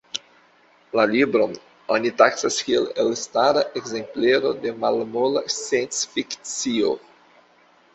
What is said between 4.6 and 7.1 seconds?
de malmola sciencfikcio.